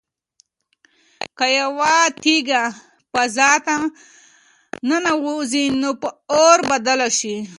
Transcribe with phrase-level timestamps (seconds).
[1.37, 2.63] که یوه تیږه
[3.11, 3.75] فضا ته
[4.87, 7.35] ننوځي نو په اور بدله شي.